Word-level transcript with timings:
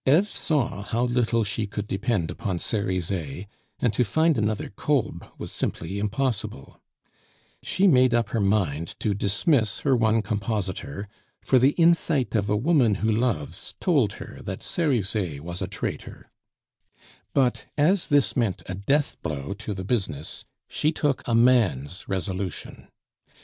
Eve 0.07 0.27
saw 0.27 0.81
how 0.81 1.03
little 1.03 1.43
she 1.43 1.67
could 1.67 1.87
depend 1.87 2.31
upon 2.31 2.57
Cerizet, 2.57 3.45
and 3.77 3.93
to 3.93 4.03
find 4.03 4.35
another 4.35 4.67
Kolb 4.69 5.27
was 5.37 5.51
simply 5.51 5.99
impossible; 5.99 6.81
she 7.61 7.85
made 7.85 8.11
up 8.11 8.29
her 8.29 8.39
mind 8.41 8.99
to 8.99 9.13
dismiss 9.13 9.81
her 9.81 9.95
one 9.95 10.23
compositor, 10.23 11.07
for 11.39 11.59
the 11.59 11.73
insight 11.77 12.33
of 12.33 12.49
a 12.49 12.57
woman 12.57 12.95
who 12.95 13.11
loves 13.11 13.75
told 13.79 14.13
her 14.13 14.39
that 14.41 14.63
Cerizet 14.63 15.41
was 15.41 15.61
a 15.61 15.67
traitor; 15.67 16.31
but 17.35 17.67
as 17.77 18.07
this 18.09 18.35
meant 18.35 18.63
a 18.65 18.73
deathblow 18.73 19.53
to 19.59 19.71
the 19.75 19.83
business, 19.85 20.45
she 20.67 20.91
took 20.91 21.21
a 21.27 21.35
man's 21.35 22.09
resolution. 22.09 22.87